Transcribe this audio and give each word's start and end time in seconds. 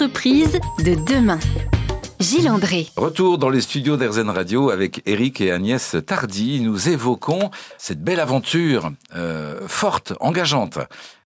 L'entreprise 0.00 0.60
de 0.84 0.94
demain. 0.94 1.40
Gilles 2.20 2.48
André. 2.48 2.86
Retour 2.94 3.36
dans 3.36 3.48
les 3.48 3.60
studios 3.60 3.96
d'Airzen 3.96 4.30
Radio 4.30 4.70
avec 4.70 5.02
Eric 5.06 5.40
et 5.40 5.50
Agnès 5.50 5.96
Tardy. 6.06 6.60
Nous 6.60 6.88
évoquons 6.88 7.50
cette 7.78 8.00
belle 8.00 8.20
aventure 8.20 8.92
euh, 9.16 9.66
forte, 9.66 10.12
engageante, 10.20 10.78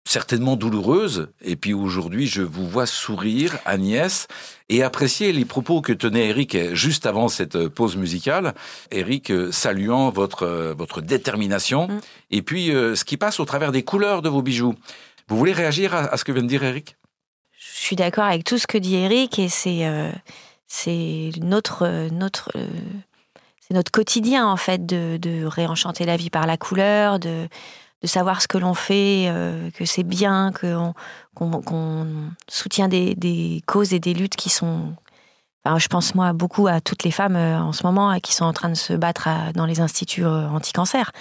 certainement 0.06 0.58
douloureuse. 0.58 1.30
Et 1.44 1.56
puis 1.56 1.74
aujourd'hui, 1.74 2.28
je 2.28 2.44
vous 2.44 2.68
vois 2.68 2.86
sourire, 2.86 3.58
Agnès, 3.66 4.28
et 4.70 4.84
apprécier 4.84 5.34
les 5.34 5.46
propos 5.46 5.82
que 5.82 5.94
tenait 5.94 6.28
Eric 6.28 6.76
juste 6.76 7.08
avant 7.08 7.30
cette 7.30 7.68
pause 7.68 7.96
musicale. 7.96 8.54
Eric 8.92 9.34
saluant 9.50 10.12
votre 10.12 10.76
votre 10.78 11.02
détermination 11.02 11.88
mm. 11.88 12.00
et 12.30 12.42
puis 12.44 12.76
euh, 12.76 12.94
ce 12.94 13.06
qui 13.06 13.18
passe 13.18 13.40
au 13.40 13.46
travers 13.46 13.72
des 13.72 13.82
couleurs 13.82 14.22
de 14.22 14.30
vos 14.30 14.44
bijoux. 14.44 14.76
Vous 15.30 15.38
voulez 15.38 15.54
réagir 15.54 15.96
à, 15.96 16.16
ce 16.16 16.24
que 16.24 16.32
vient 16.32 16.44
de 16.44 16.48
dire 16.48 16.64
Eric? 16.64 16.96
Je 17.62 17.78
suis 17.78 17.96
d'accord 17.96 18.24
avec 18.24 18.44
tout 18.44 18.58
ce 18.58 18.66
que 18.66 18.80
dit 18.80 18.96
Eric 18.96 19.38
et 19.38 19.48
c'est 19.48 19.86
euh, 19.86 20.12
notre 21.42 22.10
notre 22.10 22.50
euh, 22.56 22.68
notre 23.70 23.92
quotidien 23.92 24.48
en 24.48 24.58
fait 24.58 24.86
de, 24.86 25.18
de, 25.18 25.46
réenchanter 25.46 26.06
la 26.06 26.18
vie 26.18 26.32
par 26.32 26.48
la 26.48 26.58
couleur, 26.58 27.20
de 27.20 27.48
de 28.02 28.08
savoir 28.08 28.42
ce 28.42 28.48
que 28.48 28.58
l'on 28.58 28.74
fait, 28.74 29.28
euh, 29.28 29.70
que 29.72 29.86
c'est 29.86 30.02
bien, 30.02 30.52
qu'on 30.52 30.96
qu'on 31.36 32.08
soutient 32.50 32.88
des, 32.88 33.14
des, 33.14 33.62
causes 33.68 33.94
et 33.94 34.00
des 34.00 34.16
luttes 34.16 34.36
qui 34.36 34.50
sont. 34.50 34.96
Enfin, 35.64 35.78
je 35.78 35.88
pense 35.88 36.16
moi 36.16 36.34
beaucoup 36.34 36.66
à 36.66 36.82
toutes 36.82 37.04
les 37.04 37.12
femmes 37.12 37.36
en 37.36 37.74
ce 37.74 37.84
moment 37.84 38.20
qui 38.20 38.34
sont 38.34 38.46
en 38.46 38.54
train 38.54 38.70
de 38.70 38.76
se 38.76 38.94
battre 38.94 39.30
dans 39.54 39.68
les 39.68 39.82
instituts 39.82 40.26
anti-cancer. 40.26 41.12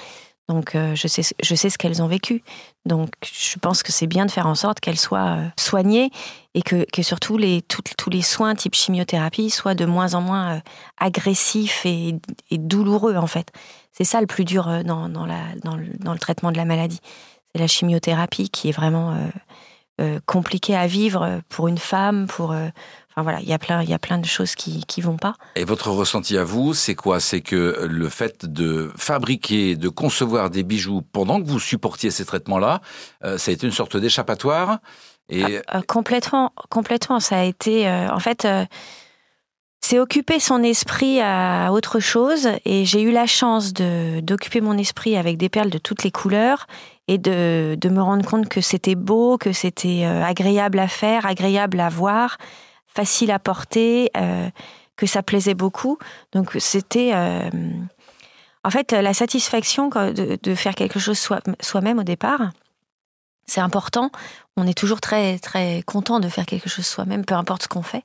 Donc 0.50 0.74
euh, 0.74 0.96
je 0.96 1.06
sais, 1.06 1.22
je 1.40 1.54
sais 1.54 1.70
ce 1.70 1.78
qu'elles 1.78 2.02
ont 2.02 2.08
vécu. 2.08 2.42
Donc 2.84 3.10
je 3.24 3.56
pense 3.60 3.84
que 3.84 3.92
c'est 3.92 4.08
bien 4.08 4.26
de 4.26 4.32
faire 4.32 4.48
en 4.48 4.56
sorte 4.56 4.80
qu'elles 4.80 4.98
soient 4.98 5.36
euh, 5.38 5.46
soignées 5.56 6.10
et 6.54 6.62
que, 6.62 6.84
que 6.92 7.02
surtout 7.02 7.38
les, 7.38 7.62
tous 7.62 8.10
les 8.10 8.20
soins 8.20 8.56
type 8.56 8.74
chimiothérapie 8.74 9.50
soient 9.50 9.76
de 9.76 9.84
moins 9.84 10.14
en 10.14 10.20
moins 10.20 10.56
euh, 10.56 10.60
agressifs 10.98 11.86
et, 11.86 12.16
douloureux 12.50 13.14
en 13.14 13.28
fait. 13.28 13.52
C'est 13.92 14.02
ça 14.02 14.20
le 14.20 14.26
plus 14.26 14.44
dur 14.44 14.82
dans, 14.84 15.08
dans, 15.08 15.24
la, 15.24 15.54
dans, 15.62 15.76
le, 15.76 15.86
dans, 16.00 16.14
le, 16.14 16.18
traitement 16.18 16.50
de 16.50 16.56
la 16.56 16.64
maladie. 16.64 16.98
C'est 17.54 17.60
la 17.60 17.68
chimiothérapie 17.68 18.50
qui 18.50 18.70
est 18.70 18.72
vraiment 18.72 19.16
compliquée 20.24 20.76
à 20.76 20.86
vivre 20.86 21.42
pour 21.48 21.68
une 21.68 21.76
femme, 21.76 22.26
pour, 22.26 22.54
Enfin 23.10 23.22
voilà, 23.24 23.40
il 23.40 23.48
y 23.48 23.52
a 23.52 23.58
plein, 23.58 23.82
il 23.82 23.90
y 23.90 23.94
a 23.94 23.98
plein 23.98 24.18
de 24.18 24.26
choses 24.26 24.54
qui 24.54 24.84
qui 24.86 25.00
vont 25.00 25.16
pas. 25.16 25.34
Et 25.56 25.64
votre 25.64 25.90
ressenti 25.90 26.38
à 26.38 26.44
vous, 26.44 26.74
c'est 26.74 26.94
quoi? 26.94 27.18
C'est 27.18 27.40
que 27.40 27.88
le 27.88 28.08
fait 28.08 28.46
de 28.46 28.92
fabriquer, 28.96 29.74
de 29.74 29.88
concevoir 29.88 30.48
des 30.48 30.62
bijoux 30.62 31.02
pendant 31.02 31.42
que 31.42 31.48
vous 31.48 31.58
supportiez 31.58 32.12
ces 32.12 32.24
traitements-là, 32.24 32.80
euh, 33.24 33.36
ça 33.36 33.50
a 33.50 33.54
été 33.54 33.66
une 33.66 33.72
sorte 33.72 33.96
d'échappatoire. 33.96 34.78
Et 35.28 35.42
ah, 35.66 35.78
euh, 35.78 35.80
complètement, 35.88 36.52
complètement, 36.70 37.18
ça 37.18 37.40
a 37.40 37.42
été 37.42 37.88
euh, 37.88 38.08
en 38.10 38.20
fait. 38.20 38.46
c'est 39.80 39.98
occuper 39.98 40.38
son 40.38 40.62
esprit 40.62 41.20
à 41.20 41.72
autre 41.72 41.98
chose 41.98 42.48
et 42.64 42.84
j'ai 42.84 43.02
eu 43.02 43.10
la 43.10 43.26
chance 43.26 43.72
de 43.72 44.20
d'occuper 44.20 44.60
mon 44.60 44.78
esprit 44.78 45.16
avec 45.16 45.36
des 45.36 45.48
perles 45.48 45.70
de 45.70 45.78
toutes 45.78 46.04
les 46.04 46.12
couleurs 46.12 46.68
et 47.08 47.18
de, 47.18 47.76
de 47.80 47.88
me 47.88 48.00
rendre 48.00 48.24
compte 48.24 48.48
que 48.48 48.60
c'était 48.60 48.94
beau, 48.94 49.36
que 49.36 49.52
c'était 49.52 50.04
agréable 50.04 50.78
à 50.78 50.86
faire, 50.86 51.26
agréable 51.26 51.80
à 51.80 51.88
voir, 51.88 52.36
facile 52.94 53.30
à 53.30 53.38
porter, 53.38 54.10
euh, 54.16 54.48
que 54.96 55.06
ça 55.06 55.22
plaisait 55.22 55.54
beaucoup. 55.54 55.98
Donc 56.32 56.50
c'était 56.58 57.12
euh, 57.14 57.50
en 58.64 58.70
fait 58.70 58.92
la 58.92 59.14
satisfaction 59.14 59.88
de, 59.88 60.54
faire 60.54 60.74
quelque 60.74 60.98
chose 60.98 61.18
soi-même 61.60 61.98
au 61.98 62.04
départ. 62.04 62.50
C'est 63.46 63.60
important. 63.60 64.10
On 64.56 64.66
est 64.66 64.76
toujours 64.76 65.00
très 65.00 65.38
très 65.38 65.82
content 65.86 66.20
de 66.20 66.28
faire 66.28 66.46
quelque 66.46 66.68
chose 66.68 66.86
soi-même, 66.86 67.24
peu 67.24 67.34
importe 67.34 67.64
ce 67.64 67.68
qu'on 67.68 67.82
fait. 67.82 68.04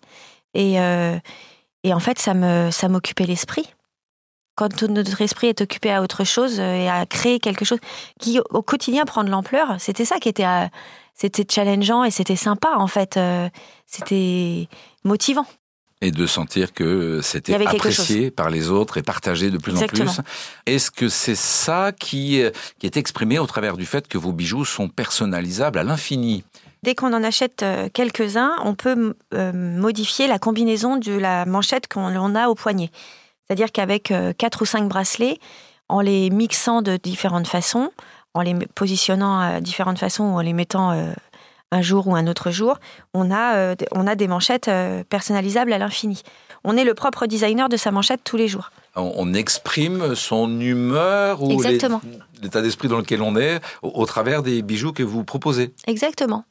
Et, 0.54 0.80
euh, 0.80 1.18
et 1.84 1.94
en 1.94 2.00
fait, 2.00 2.18
ça 2.18 2.34
me 2.34 2.72
ça 2.72 2.88
m'occupait 2.88 3.26
l'esprit 3.26 3.70
quand 4.56 4.84
notre 4.84 5.22
esprit 5.22 5.48
est 5.48 5.60
occupé 5.60 5.92
à 5.92 6.02
autre 6.02 6.24
chose 6.24 6.60
et 6.60 6.88
à 6.88 7.06
créer 7.06 7.40
quelque 7.40 7.66
chose 7.66 7.80
qui 8.22 8.40
au 8.52 8.62
quotidien 8.62 9.04
prend 9.04 9.26
de 9.26 9.30
l'ampleur, 9.30 9.76
c'était 9.80 10.06
ça 10.06 10.18
qui 10.18 10.30
était 10.30 10.46
c'était 11.16 11.46
challengeant 11.50 12.04
et 12.04 12.12
c'était 12.12 12.36
sympa 12.36 12.76
en 12.76 12.88
fait. 12.88 13.18
Euh, 13.18 13.50
c'était 13.88 14.68
motivant. 15.04 15.48
Et 16.02 16.12
de 16.12 16.28
sentir 16.28 16.74
que 16.74 17.22
c'était 17.24 17.56
apprécié 17.56 18.30
par 18.30 18.50
les 18.50 18.70
autres 18.70 18.98
et 18.98 19.02
partagé 19.02 19.50
de 19.50 19.58
plus 19.58 19.82
en 19.82 19.88
plus. 19.88 20.20
Est-ce 20.66 20.92
que 20.92 21.08
c'est 21.08 21.36
ça 21.36 21.94
qui, 21.98 22.44
qui 22.78 22.86
est 22.86 22.98
exprimé 22.98 23.40
au 23.40 23.48
travers 23.48 23.78
du 23.78 23.86
fait 23.86 24.08
que 24.08 24.18
vos 24.18 24.34
bijoux 24.34 24.66
sont 24.66 24.90
personnalisables 24.90 25.80
à 25.80 25.84
l'infini? 25.84 26.44
Dès 26.84 26.96
qu'on 26.96 27.14
en 27.14 27.24
achète 27.24 27.64
euh, 27.64 27.88
quelques-uns, 27.92 28.56
on 28.64 28.76
peut 28.76 29.16
euh, 29.34 29.54
modifier 29.54 30.28
la 30.28 30.38
combinaison 30.38 30.98
de 30.98 31.14
la 31.14 31.46
manchette 31.46 31.88
qu'on 31.88 32.36
a 32.36 32.50
au 32.50 32.56
poignet. 32.56 32.92
C'est-à-dire 33.48 33.72
qu'avec 33.72 34.12
quatre 34.38 34.64
ou 34.64 34.66
cinq 34.66 34.88
bracelets, 34.90 35.40
en 35.88 36.02
les 36.02 36.30
mixant 36.30 36.82
de 36.82 36.98
différentes 36.98 37.48
façons, 37.48 37.92
en 38.36 38.42
les 38.42 38.54
positionnant 38.76 39.40
à 39.40 39.62
différentes 39.62 39.98
façons 39.98 40.26
ou 40.26 40.36
en 40.36 40.42
les 40.42 40.54
mettant 40.54 40.92
euh, 40.92 41.12
un 41.72 41.82
jour 41.82 42.08
ou 42.08 42.16
un 42.16 42.28
autre 42.28 42.52
jour, 42.52 42.78
on 43.14 43.32
a, 43.32 43.56
euh, 43.56 43.76
on 43.94 44.06
a 44.06 44.16
des 44.16 44.28
manchettes 44.28 44.68
euh, 44.68 45.04
personnalisables 45.10 45.74
à 45.74 45.80
l'infini. 45.80 46.22
On 46.64 46.78
est 46.78 46.84
le 46.84 46.94
propre 46.94 47.26
designer 47.28 47.70
de 47.70 47.78
sa 47.78 47.92
manchette 47.92 48.22
tous 48.24 48.38
les 48.38 48.48
jours. 48.48 48.72
On 48.96 49.34
exprime 49.34 50.16
son 50.16 50.60
humeur 50.60 51.42
ou 51.42 51.62
l'état 52.42 52.62
d'esprit 52.62 52.88
dans 52.88 52.98
lequel 52.98 53.22
on 53.22 53.36
est 53.36 53.60
au 53.82 54.06
travers 54.06 54.44
des 54.44 54.62
bijoux 54.62 54.94
que 54.94 55.04
vous 55.04 55.24
proposez. 55.24 55.74
Exactement. 55.88 56.46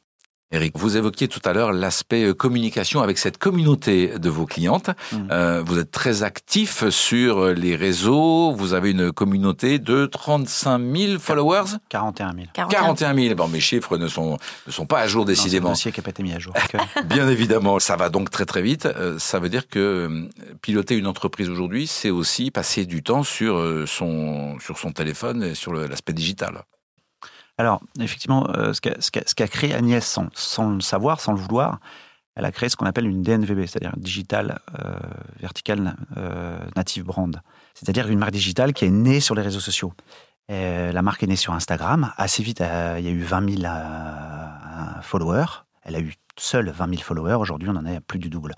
Eric, 0.51 0.77
vous 0.77 0.95
évoquiez 0.95 1.27
tout 1.27 1.41
à 1.43 1.53
l'heure 1.53 1.73
l'aspect 1.73 2.23
euh, 2.23 2.33
communication 2.35 3.01
avec 3.01 3.17
cette 3.17 3.39
communauté 3.39 4.19
de 4.19 4.29
vos 4.29 4.45
clientes. 4.45 4.91
Mmh. 5.11 5.17
Euh, 5.31 5.63
vous 5.65 5.79
êtes 5.79 5.89
très 5.89 6.21
actif 6.21 6.87
sur 6.89 7.39
euh, 7.39 7.53
les 7.53 7.75
réseaux. 7.75 8.53
Vous 8.53 8.73
avez 8.73 8.91
une 8.91 9.11
communauté 9.11 9.79
de 9.79 10.05
35 10.05 10.79
000 10.79 11.19
followers? 11.19 11.77
41 11.89 12.33
000. 12.35 12.45
41 12.53 13.15
000. 13.15 13.35
Bon, 13.35 13.47
mes 13.47 13.59
chiffres 13.59 13.97
ne 13.97 14.07
sont, 14.07 14.37
ne 14.67 14.71
sont 14.71 14.85
pas 14.85 14.99
à 14.99 15.07
jour 15.07 15.25
décidément. 15.25 15.73
C'est 15.73 15.91
qui 15.91 15.99
n'a 15.99 16.03
pas 16.03 16.11
été 16.11 16.21
mis 16.21 16.33
à 16.33 16.39
jour. 16.39 16.53
Bien 17.05 17.27
évidemment, 17.27 17.79
ça 17.79 17.95
va 17.95 18.09
donc 18.09 18.29
très 18.29 18.45
très 18.45 18.61
vite. 18.61 18.87
Ça 19.17 19.39
veut 19.39 19.49
dire 19.49 19.67
que 19.67 20.29
piloter 20.61 20.95
une 20.95 21.07
entreprise 21.07 21.49
aujourd'hui, 21.49 21.87
c'est 21.87 22.11
aussi 22.11 22.51
passer 22.51 22.85
du 22.85 23.01
temps 23.01 23.23
sur 23.23 23.59
son, 23.87 24.59
sur 24.59 24.77
son 24.77 24.91
téléphone 24.91 25.41
et 25.41 25.55
sur 25.55 25.73
l'aspect 25.73 26.13
digital. 26.13 26.63
Alors, 27.57 27.81
effectivement, 27.99 28.49
euh, 28.49 28.73
ce 28.73 29.33
qu'a 29.33 29.47
créé 29.47 29.73
Agnès 29.73 30.05
sans, 30.33 30.69
le 30.71 30.81
savoir, 30.81 31.21
sans 31.21 31.33
le 31.33 31.39
vouloir, 31.39 31.79
elle 32.35 32.43
a 32.43 32.51
créé 32.51 32.67
ce 32.67 32.75
qu'on 32.75 32.85
appelle 32.85 33.07
une 33.07 33.21
DNVB, 33.21 33.65
c'est-à-dire 33.65 33.93
Digital 33.95 34.59
euh, 34.83 34.97
Vertical 35.39 35.95
euh, 36.17 36.59
Native 36.75 37.05
Brand. 37.05 37.41
C'est-à-dire 37.73 38.09
une 38.09 38.19
marque 38.19 38.33
digitale 38.33 38.73
qui 38.73 38.85
est 38.85 38.89
née 38.89 39.21
sur 39.21 39.35
les 39.35 39.41
réseaux 39.41 39.61
sociaux. 39.61 39.93
la 40.49 41.01
marque 41.01 41.23
est 41.23 41.27
née 41.27 41.37
sur 41.37 41.53
Instagram. 41.53 42.11
Assez 42.17 42.43
vite, 42.43 42.59
il 42.59 43.05
y 43.05 43.07
a 43.07 43.11
eu 43.11 43.21
20 43.21 43.61
000 43.61 43.73
followers. 45.01 45.63
Elle 45.83 45.95
a 45.95 45.99
eu 45.99 46.13
seule 46.37 46.69
20 46.69 46.89
000 46.89 47.01
followers. 47.01 47.35
Aujourd'hui, 47.35 47.69
on 47.69 47.75
en 47.75 47.85
est 47.85 47.97
à 47.97 48.01
plus 48.01 48.19
du 48.19 48.29
double. 48.29 48.53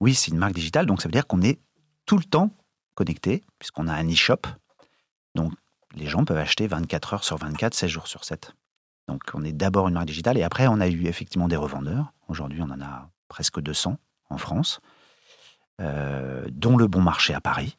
Oui, 0.00 0.14
c'est 0.14 0.30
une 0.30 0.38
marque 0.38 0.54
digitale, 0.54 0.84
donc 0.84 1.00
ça 1.00 1.08
veut 1.08 1.12
dire 1.12 1.26
qu'on 1.26 1.40
est 1.40 1.58
tout 2.04 2.18
le 2.18 2.24
temps 2.24 2.50
connecté, 2.94 3.44
puisqu'on 3.58 3.88
a 3.88 3.94
un 3.94 4.08
e-shop. 4.10 4.42
Donc, 5.34 5.52
les 5.96 6.06
gens 6.06 6.24
peuvent 6.24 6.36
acheter 6.36 6.66
24 6.66 7.14
heures 7.14 7.24
sur 7.24 7.36
24, 7.38 7.74
16 7.74 7.90
jours 7.90 8.06
sur 8.06 8.24
7. 8.24 8.54
Donc 9.08 9.22
on 9.34 9.42
est 9.42 9.52
d'abord 9.52 9.88
une 9.88 9.94
marque 9.94 10.06
digitale 10.06 10.38
et 10.38 10.42
après 10.42 10.66
on 10.66 10.80
a 10.80 10.88
eu 10.88 11.06
effectivement 11.06 11.48
des 11.48 11.56
revendeurs. 11.56 12.12
Aujourd'hui 12.28 12.60
on 12.62 12.70
en 12.70 12.80
a 12.80 13.08
presque 13.28 13.60
200 13.60 13.98
en 14.28 14.38
France, 14.38 14.80
euh, 15.80 16.44
dont 16.50 16.76
le 16.76 16.86
Bon 16.86 17.00
Marché 17.00 17.34
à 17.34 17.40
Paris, 17.40 17.76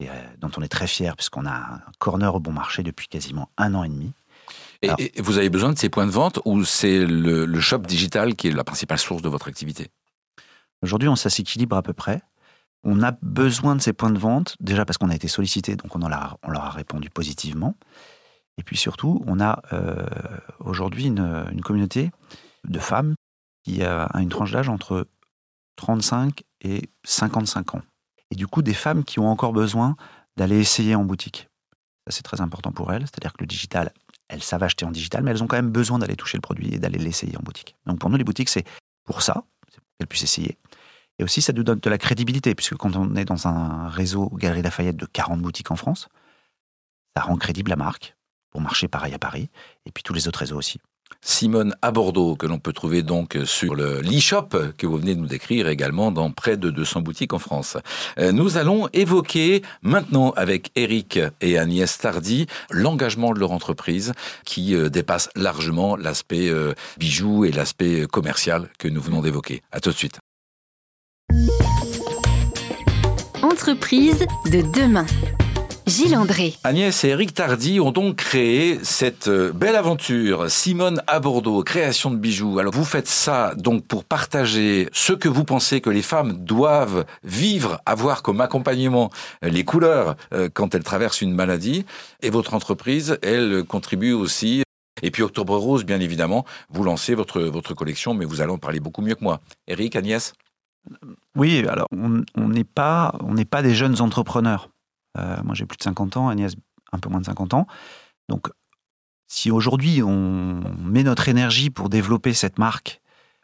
et, 0.00 0.08
euh, 0.08 0.12
dont 0.38 0.50
on 0.56 0.62
est 0.62 0.68
très 0.68 0.86
fier 0.86 1.16
puisqu'on 1.16 1.46
a 1.46 1.54
un 1.54 1.82
corner 1.98 2.34
au 2.34 2.40
Bon 2.40 2.52
Marché 2.52 2.82
depuis 2.82 3.08
quasiment 3.08 3.50
un 3.56 3.74
an 3.74 3.84
et 3.84 3.88
demi. 3.88 4.12
Et, 4.82 5.12
vous 5.22 5.38
avez 5.38 5.48
besoin 5.48 5.72
de 5.72 5.78
ces 5.78 5.88
points 5.88 6.06
de 6.06 6.10
vente 6.10 6.40
ou 6.44 6.64
c'est 6.64 7.06
le, 7.06 7.60
shop 7.60 7.78
digital 7.78 8.34
qui 8.34 8.48
est 8.48 8.50
la 8.50 8.64
principale 8.64 8.98
source 8.98 9.22
de 9.22 9.28
votre 9.28 9.48
activité? 9.48 9.90
Aujourd'hui 10.82 11.08
on 11.08 11.16
s'équilibre 11.16 11.76
à 11.76 11.82
peu 11.82 11.92
près. 11.92 12.20
On 12.84 13.02
a 13.02 13.12
besoin 13.22 13.76
de 13.76 13.80
ces 13.80 13.92
points 13.92 14.10
de 14.10 14.18
vente, 14.18 14.56
déjà 14.60 14.84
parce 14.84 14.98
qu'on 14.98 15.10
a 15.10 15.14
été 15.14 15.28
sollicité, 15.28 15.76
donc 15.76 15.96
on, 15.96 16.06
leur 16.08 16.38
a 16.64 16.70
répondu 16.70 17.10
positivement. 17.10 17.74
Et 18.58 18.62
puis 18.62 18.76
surtout, 18.76 19.22
on 19.26 19.40
a 19.40 19.62
euh, 19.72 20.06
aujourd'hui 20.60 21.06
une, 21.06 21.60
communauté 21.62 22.10
de 22.68 22.78
femmes 22.78 23.14
qui 23.64 23.82
a 23.82 24.08
une 24.14 24.28
tranche 24.28 24.52
d'âge 24.52 24.68
entre 24.68 25.08
35 25.76 26.42
et 26.60 26.90
55 27.04 27.74
ans. 27.74 27.82
Et 28.30 28.36
du 28.36 28.46
coup, 28.46 28.62
des 28.62 28.74
femmes 28.74 29.04
qui 29.04 29.18
ont 29.18 29.28
encore 29.28 29.52
besoin 29.52 29.96
d'aller 30.36 30.58
essayer 30.58 30.94
en 30.94 31.04
boutique. 31.04 31.48
Ça, 32.06 32.16
c'est 32.16 32.22
très 32.22 32.40
important 32.40 32.72
pour 32.72 32.92
elles. 32.92 33.02
C'est-à-dire 33.02 33.32
que 33.32 33.42
le 33.42 33.46
digital, 33.46 33.92
elles 34.28 34.42
savent 34.42 34.62
acheter 34.62 34.84
en 34.84 34.90
digital, 34.90 35.22
mais 35.22 35.30
elles 35.30 35.42
ont 35.42 35.46
quand 35.46 35.56
même 35.56 35.70
besoin 35.70 35.98
d'aller 35.98 36.16
toucher 36.16 36.36
le 36.36 36.42
produit 36.42 36.74
et 36.74 36.78
d'aller 36.78 36.98
l'essayer 36.98 37.36
en 37.36 37.42
boutique. 37.42 37.76
Donc 37.86 37.98
pour 37.98 38.10
nous, 38.10 38.16
les 38.16 38.24
boutiques, 38.24 38.48
c'est 38.48 38.64
pour 39.04 39.22
ça, 39.22 39.44
qu'elles 39.98 40.08
puissent 40.08 40.24
essayer. 40.24 40.58
Et 41.18 41.24
aussi, 41.24 41.42
ça 41.42 41.52
nous 41.52 41.62
donne 41.62 41.78
de 41.78 41.90
la 41.90 41.98
crédibilité, 41.98 42.54
puisque 42.54 42.76
quand 42.76 42.96
on 42.96 43.14
est 43.14 43.24
dans 43.24 43.46
un 43.46 43.88
réseau 43.88 44.30
Galerie 44.34 44.62
Lafayette 44.62 44.96
de 44.96 45.06
40 45.06 45.40
boutiques 45.40 45.70
en 45.70 45.76
France, 45.76 46.08
ça 47.16 47.22
rend 47.22 47.36
crédible 47.36 47.70
la 47.70 47.76
marque 47.76 48.16
pour 48.50 48.60
marcher 48.60 48.88
pareil 48.88 49.14
à 49.14 49.18
Paris, 49.18 49.50
et 49.86 49.90
puis 49.90 50.02
tous 50.02 50.14
les 50.14 50.28
autres 50.28 50.40
réseaux 50.40 50.56
aussi. 50.56 50.80
Simone 51.20 51.74
à 51.80 51.90
Bordeaux, 51.90 52.36
que 52.36 52.46
l'on 52.46 52.58
peut 52.58 52.72
trouver 52.72 53.02
donc 53.02 53.38
sur 53.44 53.74
le 53.74 54.00
l'e-shop 54.00 54.48
que 54.76 54.86
vous 54.86 54.98
venez 54.98 55.14
de 55.14 55.20
nous 55.20 55.26
décrire 55.26 55.68
également 55.68 56.12
dans 56.12 56.30
près 56.30 56.56
de 56.56 56.70
200 56.70 57.00
boutiques 57.00 57.32
en 57.32 57.38
France. 57.38 57.76
Euh, 58.18 58.30
nous 58.32 58.58
allons 58.58 58.88
évoquer 58.92 59.62
maintenant 59.82 60.30
avec 60.36 60.70
Eric 60.76 61.18
et 61.40 61.58
Agnès 61.58 61.96
Tardy 61.98 62.46
l'engagement 62.70 63.32
de 63.32 63.40
leur 63.40 63.52
entreprise 63.52 64.12
qui 64.44 64.74
euh, 64.74 64.90
dépasse 64.90 65.30
largement 65.34 65.96
l'aspect 65.96 66.48
euh, 66.48 66.74
bijoux 66.98 67.44
et 67.44 67.52
l'aspect 67.52 68.06
commercial 68.06 68.68
que 68.78 68.88
nous 68.88 69.00
venons 69.00 69.22
d'évoquer. 69.22 69.62
À 69.72 69.80
tout 69.80 69.90
de 69.90 69.96
suite. 69.96 70.23
Entreprise 73.42 74.26
de 74.50 74.62
demain. 74.78 75.06
Gilles 75.86 76.16
André. 76.16 76.54
Agnès 76.64 77.04
et 77.04 77.08
Eric 77.08 77.34
Tardy 77.34 77.78
ont 77.78 77.92
donc 77.92 78.16
créé 78.16 78.78
cette 78.82 79.28
euh, 79.28 79.52
belle 79.52 79.76
aventure, 79.76 80.50
Simone 80.50 81.02
à 81.06 81.20
Bordeaux, 81.20 81.62
création 81.62 82.10
de 82.10 82.16
bijoux. 82.16 82.58
Alors 82.58 82.72
vous 82.72 82.84
faites 82.84 83.06
ça 83.06 83.54
donc 83.56 83.86
pour 83.86 84.04
partager 84.04 84.88
ce 84.92 85.12
que 85.12 85.28
vous 85.28 85.44
pensez 85.44 85.80
que 85.80 85.90
les 85.90 86.02
femmes 86.02 86.32
doivent 86.44 87.04
vivre, 87.22 87.80
avoir 87.84 88.22
comme 88.22 88.40
accompagnement 88.40 89.10
euh, 89.44 89.50
les 89.50 89.64
couleurs 89.64 90.16
euh, 90.32 90.48
quand 90.52 90.74
elles 90.74 90.84
traversent 90.84 91.20
une 91.20 91.34
maladie. 91.34 91.84
Et 92.22 92.30
votre 92.30 92.54
entreprise, 92.54 93.18
elle 93.22 93.64
contribue 93.64 94.12
aussi 94.12 94.62
et 95.02 95.10
puis 95.10 95.22
Octobre 95.22 95.56
Rose, 95.56 95.84
bien 95.84 96.00
évidemment, 96.00 96.44
vous 96.70 96.84
lancez 96.84 97.14
votre, 97.14 97.42
votre 97.42 97.74
collection, 97.74 98.14
mais 98.14 98.24
vous 98.24 98.40
allez 98.40 98.52
en 98.52 98.58
parler 98.58 98.80
beaucoup 98.80 99.02
mieux 99.02 99.14
que 99.14 99.24
moi. 99.24 99.40
Eric, 99.66 99.96
Agnès? 99.96 100.32
Oui, 101.36 101.66
alors 101.68 101.88
on 101.92 102.48
n'est 102.48 102.64
pas, 102.64 103.14
on 103.20 103.34
pas 103.44 103.62
des 103.62 103.74
jeunes 103.74 104.00
entrepreneurs. 104.00 104.68
Euh, 105.18 105.36
moi, 105.44 105.54
j'ai 105.54 105.66
plus 105.66 105.76
de 105.76 105.82
50 105.82 106.16
ans, 106.16 106.28
Agnès 106.28 106.54
un 106.92 106.98
peu 106.98 107.08
moins 107.08 107.20
de 107.20 107.26
50 107.26 107.54
ans. 107.54 107.66
Donc, 108.28 108.48
si 109.26 109.50
aujourd'hui 109.50 110.02
on 110.02 110.62
met 110.78 111.02
notre 111.02 111.28
énergie 111.28 111.70
pour 111.70 111.88
développer 111.88 112.34
cette 112.34 112.58
marque, 112.58 113.00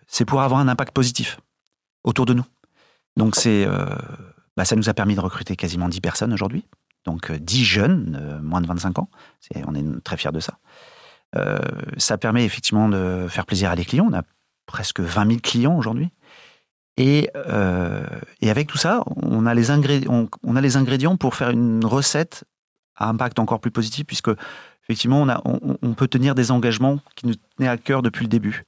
c'est 0.06 0.24
pour 0.24 0.42
avoir 0.42 0.60
un 0.60 0.68
impact 0.68 0.92
positif 0.94 1.40
autour 2.04 2.26
de 2.26 2.34
nous. 2.34 2.44
Donc, 3.16 3.36
c'est, 3.36 3.64
euh, 3.66 3.86
bah, 4.56 4.64
ça 4.64 4.76
nous 4.76 4.88
a 4.88 4.94
permis 4.94 5.14
de 5.14 5.20
recruter 5.20 5.56
quasiment 5.56 5.88
10 5.88 6.00
personnes 6.00 6.32
aujourd'hui. 6.32 6.64
Donc, 7.04 7.32
10 7.32 7.60
euh, 7.60 7.64
jeunes, 7.64 8.40
moins 8.42 8.60
de 8.60 8.66
25 8.66 8.98
ans. 8.98 9.08
on 9.66 9.74
est 9.74 10.00
très 10.04 10.16
fiers 10.16 10.32
de 10.32 10.40
ça. 10.40 10.58
ça 11.96 12.18
permet 12.18 12.44
effectivement 12.44 12.88
de 12.88 13.26
faire 13.28 13.46
plaisir 13.46 13.70
à 13.70 13.76
des 13.76 13.84
clients. 13.84 14.08
On 14.10 14.14
a 14.14 14.22
presque 14.66 15.00
20 15.00 15.26
000 15.26 15.40
clients 15.42 15.76
aujourd'hui. 15.76 16.10
Euh, 16.98 18.04
et, 18.40 18.50
avec 18.50 18.68
tout 18.68 18.78
ça, 18.78 19.02
on 19.16 19.46
a, 19.46 19.54
les 19.54 19.70
ingrédients, 19.70 21.16
pour 21.16 21.34
faire 21.34 21.50
une 21.50 21.84
recette 21.84 22.44
à 22.96 23.08
impact 23.08 23.38
encore 23.38 23.60
plus 23.60 23.70
positif, 23.70 24.04
puisque 24.06 24.30
effectivement, 24.84 25.26
on, 25.44 25.94
peut 25.94 26.08
tenir 26.08 26.34
des 26.34 26.50
engagements 26.50 26.98
qui 27.14 27.26
nous 27.26 27.34
tenaient 27.56 27.68
à 27.68 27.78
cœur 27.78 28.02
depuis 28.02 28.24
le 28.24 28.28
début. 28.28 28.64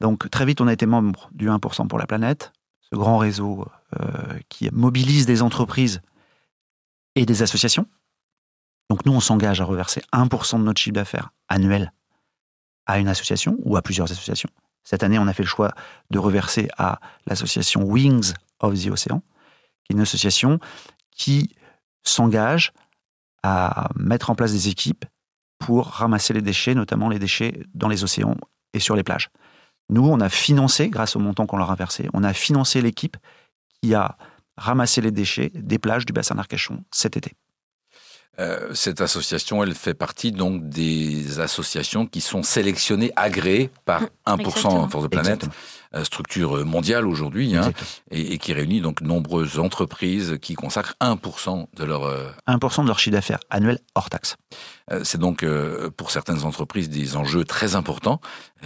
Donc 0.00 0.30
très 0.30 0.46
vite, 0.46 0.60
on 0.60 0.68
a 0.68 0.72
été 0.72 0.86
membre 0.86 1.28
du 1.32 1.48
1% 1.48 1.88
pour 1.88 1.98
la 1.98 2.06
planète, 2.06 2.52
ce 2.80 2.96
grand 2.96 3.18
réseau 3.18 3.66
euh, 4.00 4.38
qui 4.48 4.68
mobilise 4.72 5.26
des 5.26 5.42
entreprises 5.42 6.00
et 7.16 7.26
des 7.26 7.42
associations. 7.42 7.86
Donc 8.88 9.04
nous, 9.04 9.12
on 9.12 9.20
s'engage 9.20 9.60
à 9.60 9.64
reverser 9.64 10.02
1% 10.12 10.58
de 10.58 10.64
notre 10.64 10.80
chiffre 10.80 10.94
d'affaires 10.94 11.30
annuel 11.48 11.92
à 12.86 12.98
une 12.98 13.08
association 13.08 13.56
ou 13.64 13.76
à 13.76 13.82
plusieurs 13.82 14.10
associations. 14.10 14.50
Cette 14.84 15.02
année, 15.02 15.18
on 15.18 15.26
a 15.26 15.32
fait 15.32 15.42
le 15.42 15.48
choix 15.48 15.72
de 16.10 16.18
reverser 16.18 16.68
à 16.78 17.00
l'association 17.26 17.82
Wings 17.82 18.34
of 18.60 18.74
the 18.74 18.88
Ocean, 18.88 19.22
qui 19.84 19.92
est 19.92 19.94
une 19.94 20.00
association 20.00 20.58
qui 21.10 21.54
s'engage 22.02 22.72
à 23.42 23.88
mettre 23.96 24.30
en 24.30 24.34
place 24.34 24.52
des 24.52 24.68
équipes 24.68 25.04
pour 25.58 25.86
ramasser 25.86 26.34
les 26.34 26.42
déchets, 26.42 26.74
notamment 26.74 27.08
les 27.08 27.18
déchets 27.18 27.62
dans 27.74 27.88
les 27.88 28.04
océans 28.04 28.36
et 28.72 28.80
sur 28.80 28.96
les 28.96 29.02
plages. 29.02 29.30
Nous, 29.90 30.06
on 30.06 30.20
a 30.20 30.28
financé, 30.28 30.88
grâce 30.88 31.16
au 31.16 31.18
montant 31.18 31.46
qu'on 31.46 31.56
leur 31.56 31.70
a 31.70 31.74
versé, 31.74 32.08
on 32.14 32.24
a 32.24 32.32
financé 32.32 32.80
l'équipe 32.80 33.16
qui 33.82 33.94
a 33.94 34.16
ramassé 34.56 35.00
les 35.00 35.10
déchets 35.10 35.50
des 35.54 35.78
plages 35.78 36.06
du 36.06 36.12
bassin 36.12 36.34
d'Arcachon 36.34 36.84
cet 36.90 37.16
été. 37.16 37.32
Euh, 38.40 38.74
cette 38.74 39.00
association, 39.00 39.62
elle 39.62 39.74
fait 39.74 39.94
partie 39.94 40.32
donc 40.32 40.68
des 40.68 41.38
associations 41.38 42.06
qui 42.06 42.20
sont 42.20 42.42
sélectionnées, 42.42 43.12
agréées 43.14 43.70
par 43.84 44.02
1% 44.26 44.90
Force 44.90 45.04
de 45.04 45.08
Planète. 45.08 45.46
Structure 46.02 46.64
mondiale 46.64 47.06
aujourd'hui, 47.06 47.56
hein, 47.56 47.72
et, 48.10 48.38
qui 48.38 48.52
réunit 48.52 48.80
donc 48.80 49.00
nombreuses 49.00 49.58
entreprises 49.58 50.38
qui 50.40 50.54
consacrent 50.54 50.94
1% 51.00 51.66
de 51.76 51.84
leur... 51.84 52.02
1% 52.48 52.80
euh, 52.80 52.82
de 52.82 52.88
leur 52.88 52.98
chiffre 52.98 53.14
d'affaires 53.14 53.40
annuel 53.50 53.78
hors 53.94 54.10
taxe. 54.10 54.36
Euh, 54.90 55.00
c'est 55.04 55.18
donc 55.18 55.44
pour 55.96 56.10
certaines 56.10 56.44
entreprises 56.44 56.90
des 56.90 57.16
enjeux 57.16 57.44
très 57.44 57.74
importants 57.74 58.20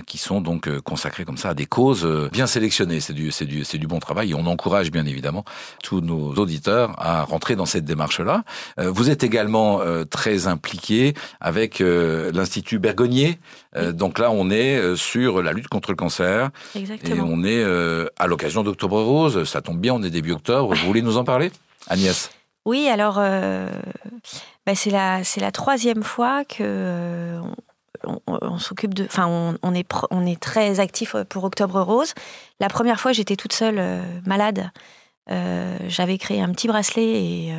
qui 0.07 0.19
sont 0.19 0.41
donc 0.41 0.69
consacrés 0.81 1.25
comme 1.25 1.37
ça 1.37 1.51
à 1.51 1.55
des 1.55 1.67
causes 1.67 2.07
bien 2.33 2.47
sélectionnées. 2.47 3.01
C'est 3.01 3.13
du, 3.13 3.31
c'est 3.31 3.47
du, 3.47 3.65
c'est 3.65 3.79
du 3.79 3.87
bon 3.87 3.99
travail 3.99 4.31
et 4.31 4.35
on 4.35 4.47
encourage 4.47 4.91
bien 4.91 5.07
évidemment 5.07 5.45
tous 5.83 6.01
nos 6.01 6.35
auditeurs 6.35 6.95
à 6.99 7.25
rentrer 7.25 7.57
dans 7.57 7.67
cette 7.67 7.85
démarche-là. 7.85 8.45
Vous 8.79 9.11
êtes 9.11 9.25
également 9.25 9.81
très 10.09 10.47
impliqué 10.47 11.15
avec 11.41 11.81
l'Institut 11.81 12.79
Bergonnier. 12.79 13.39
Donc 13.77 14.19
là, 14.19 14.31
on 14.31 14.51
est 14.51 14.97
sur 14.97 15.43
la 15.43 15.53
lutte 15.53 15.69
contre 15.69 15.91
le 15.91 15.97
cancer. 15.97 16.51
Exactement. 16.75 17.17
Et 17.17 17.21
on 17.21 17.45
est 17.45 17.63
euh, 17.63 18.07
à 18.19 18.27
l'occasion 18.27 18.63
d'Octobre 18.63 19.01
Rose. 19.03 19.45
Ça 19.45 19.61
tombe 19.61 19.79
bien, 19.79 19.95
on 19.95 20.03
est 20.03 20.11
début 20.11 20.33
octobre. 20.33 20.75
Vous 20.75 20.87
voulez 20.87 21.03
nous 21.03 21.17
en 21.17 21.25
parler 21.25 21.51
Agnès? 21.89 22.31
Oui, 22.65 22.89
alors 22.89 23.17
euh, 23.19 23.69
bah, 24.67 24.75
c'est 24.75 24.91
la, 24.91 25.21
la 25.39 25.53
troisième 25.53 26.03
fois 26.03 26.45
que 26.45 26.57
euh, 26.61 27.41
on, 28.27 28.59
s'occupe 28.59 28.95
de. 28.95 29.05
Enfin, 29.05 29.57
on, 29.63 29.75
est, 29.75 29.87
on 30.11 30.27
est 30.27 30.41
très 30.41 30.81
actif 30.81 31.17
pour 31.29 31.45
Octobre 31.45 31.81
Rose. 31.81 32.15
La 32.61 32.69
première 32.69 33.01
fois, 33.01 33.13
j'étais 33.13 33.37
toute 33.37 33.53
seule 33.53 34.03
malade. 34.27 34.71
J'avais 35.89 36.19
créé 36.19 36.41
un 36.41 36.51
petit 36.53 36.69
bracelet 36.69 37.05
et, 37.05 37.55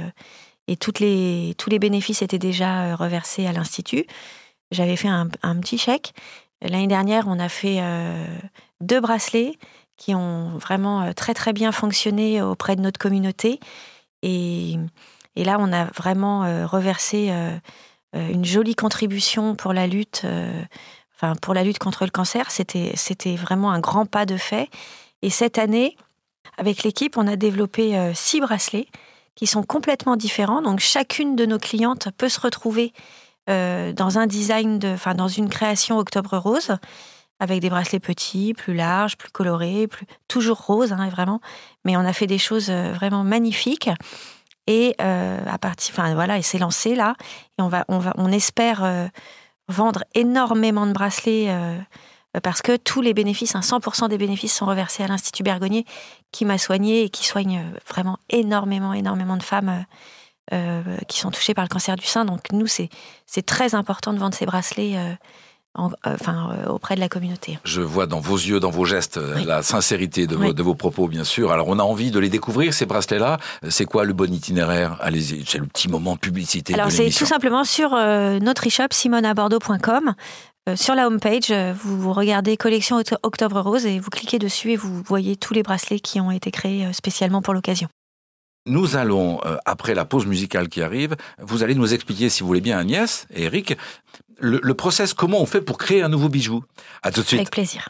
et 0.67 0.75
toutes 0.75 0.99
les, 0.99 1.53
tous 1.57 1.69
les 1.69 1.79
bénéfices 1.79 2.21
étaient 2.21 2.39
déjà 2.39 2.95
reversés 2.95 3.45
à 3.45 3.53
l'Institut. 3.53 4.05
J'avais 4.71 4.95
fait 4.95 5.07
un, 5.07 5.27
petit 5.27 5.77
chèque. 5.77 6.13
L'année 6.61 6.87
dernière, 6.87 7.25
on 7.27 7.39
a 7.39 7.49
fait 7.49 7.81
deux 8.81 8.99
bracelets 8.99 9.57
qui 9.99 10.15
ont 10.15 10.57
vraiment 10.57 11.01
euh, 11.01 11.13
très 11.13 11.35
très 11.35 11.53
bien 11.53 11.71
fonctionné 11.71 12.41
auprès 12.41 12.75
de 12.75 12.81
notre 12.81 12.97
communauté. 12.97 13.59
Et, 14.23 14.77
là, 15.35 15.57
on 15.59 15.71
a 15.71 15.85
vraiment 15.85 16.43
euh, 16.43 16.65
reversé 16.65 17.29
euh, 17.31 17.57
une 18.13 18.43
jolie 18.43 18.75
contribution 18.75 19.55
pour 19.55 19.71
la 19.71 19.85
lutte, 19.85 20.25
enfin 21.15 21.35
pour 21.35 21.53
la 21.53 21.63
lutte 21.63 21.77
contre 21.77 22.05
le 22.05 22.09
cancer. 22.09 22.49
C'était 22.49 22.93
c'était 22.95 23.35
vraiment 23.35 23.71
un 23.71 23.79
grand 23.79 24.07
pas 24.07 24.25
de 24.25 24.35
fait. 24.35 24.69
Et 25.21 25.29
cette 25.29 25.59
année, 25.59 25.95
avec 26.57 26.83
l'équipe, 26.83 27.17
on 27.17 27.27
a 27.27 27.35
développé 27.35 28.11
six 28.15 28.41
bracelets 28.41 28.87
qui 29.35 29.45
sont 29.45 29.61
complètement 29.61 30.15
différents. 30.15 30.63
Donc 30.63 30.79
chacune 30.79 31.35
de 31.35 31.45
nos 31.45 31.59
clientes 31.59 32.09
peut 32.17 32.29
se 32.29 32.39
retrouver 32.39 32.93
dans 33.49 34.17
un 34.19 34.27
design, 34.27 34.79
de, 34.79 34.89
enfin 34.89 35.15
dans 35.15 35.27
une 35.27 35.49
création 35.49 35.97
Octobre 35.97 36.37
Rose 36.37 36.77
avec 37.39 37.61
des 37.61 37.69
bracelets 37.69 37.99
petits, 37.99 38.53
plus 38.53 38.73
larges, 38.73 39.17
plus 39.17 39.31
colorés, 39.31 39.87
toujours 40.27 40.57
roses, 40.57 40.91
hein, 40.91 41.09
vraiment. 41.09 41.39
Mais 41.85 41.95
on 41.97 42.01
a 42.01 42.13
fait 42.13 42.27
des 42.27 42.37
choses 42.37 42.69
euh, 42.69 42.91
vraiment 42.93 43.23
magnifiques. 43.23 43.89
Et 44.67 44.95
euh, 45.01 45.39
à 45.47 45.57
partir, 45.57 45.95
enfin 45.97 46.13
voilà, 46.13 46.37
et 46.37 46.41
c'est 46.41 46.59
lancé 46.59 46.95
là. 46.95 47.15
Et 47.57 47.61
on 47.61 47.69
va, 47.69 47.85
on 47.87 47.97
va, 47.97 48.13
on 48.17 48.31
espère 48.31 48.83
euh, 48.83 49.07
vendre 49.67 50.03
énormément 50.13 50.85
de 50.85 50.91
bracelets 50.91 51.47
parce 52.43 52.61
que 52.61 52.77
tous 52.77 53.01
les 53.01 53.15
bénéfices, 53.15 53.55
100% 53.55 54.03
hein, 54.03 54.07
des 54.09 54.19
bénéfices 54.19 54.53
sont 54.53 54.67
reversés 54.67 55.03
à 55.03 55.07
l'Institut 55.07 55.41
Bergonnier 55.41 55.85
qui 56.31 56.45
m'a 56.45 56.59
soigné 56.59 57.03
et 57.03 57.09
qui 57.09 57.25
soigne 57.25 57.63
vraiment 57.87 58.19
énormément, 58.29 58.93
énormément 58.93 59.37
de 59.37 59.43
femmes. 59.43 59.85
Qui 61.07 61.19
sont 61.19 61.31
touchées 61.31 61.53
par 61.53 61.63
le 61.63 61.69
cancer 61.69 61.95
du 61.95 62.05
sein. 62.05 62.25
Donc 62.25 62.51
nous, 62.51 62.67
c'est 62.67 63.45
très 63.45 63.75
important 63.75 64.13
de 64.13 64.19
vendre 64.19 64.35
ces 64.35 64.45
bracelets 64.45 64.97
euh, 65.77 65.85
enfin, 66.03 66.49
euh, 66.51 66.69
auprès 66.69 66.95
de 66.95 66.99
la 66.99 67.07
communauté. 67.07 67.59
Je 67.63 67.81
vois 67.81 68.07
dans 68.07 68.19
vos 68.19 68.35
yeux, 68.35 68.59
dans 68.59 68.71
vos 68.71 68.85
gestes, 68.85 69.17
euh, 69.17 69.45
la 69.45 69.61
sincérité 69.61 70.25
de, 70.27 70.35
vos, 70.35 70.51
de, 70.51 70.63
vos, 70.63 70.73
propos, 70.73 71.07
bien 71.07 71.23
sûr. 71.23 71.51
Alors, 71.51 71.67
on 71.69 71.79
a 71.79 71.83
envie 71.83 72.11
de 72.11 72.19
les 72.19 72.27
découvrir, 72.27 72.73
ces 72.73 72.85
bracelets-là. 72.85 73.37
C'est 73.69 73.85
quoi 73.85 74.03
le 74.03 74.13
bon 74.13 74.33
itinéraire? 74.33 74.97
Allez-y, 74.99 75.45
c'est 75.47 75.59
le 75.59 75.67
petit 75.67 75.87
moment 75.87 76.17
publicité. 76.17 76.73
Alors, 76.73 76.91
c'est 76.91 77.09
tout 77.11 77.25
simplement 77.25 77.63
sur 77.63 77.91
notre 77.91 78.67
e-shop 78.67 78.87
simonabordeaux.com. 78.91 80.15
sur 80.75 80.95
la 80.95 81.07
homepage, 81.07 81.53
vous 81.83 82.13
regardez 82.13 82.57
Collection 82.57 83.01
Octobre 83.23 83.61
Rose 83.61 83.85
et 83.85 83.99
vous 83.99 84.09
cliquez 84.09 84.39
dessus 84.39 84.71
et 84.71 84.75
vous 84.75 85.03
voyez 85.03 85.35
tous 85.35 85.53
les 85.53 85.63
bracelets 85.63 85.99
qui 85.99 86.19
ont 86.19 86.31
été 86.31 86.51
créés 86.51 86.91
spécialement 86.93 87.41
pour 87.41 87.53
l'occasion. 87.53 87.87
Nous 88.69 88.95
allons, 88.95 89.39
après 89.65 89.95
la 89.95 90.05
pause 90.05 90.27
musicale 90.27 90.69
qui 90.69 90.83
arrive, 90.83 91.15
vous 91.41 91.63
allez 91.63 91.73
nous 91.73 91.93
expliquer, 91.93 92.29
si 92.29 92.41
vous 92.41 92.47
voulez 92.47 92.61
bien, 92.61 92.77
Agnès 92.77 93.25
et 93.33 93.43
Eric, 93.43 93.75
le, 94.39 94.73
process, 94.73 95.13
comment 95.13 95.41
on 95.41 95.45
fait 95.45 95.61
pour 95.61 95.77
créer 95.77 96.03
un 96.03 96.09
nouveau 96.09 96.29
bijou. 96.29 96.63
À 97.01 97.11
tout 97.11 97.21
de 97.21 97.25
suite. 97.25 97.39
Avec 97.39 97.51
plaisir. 97.51 97.89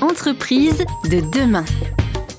Entreprise 0.00 0.84
de 1.10 1.20
demain. 1.32 1.64